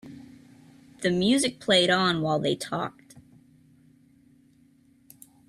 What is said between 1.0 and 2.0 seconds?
The music played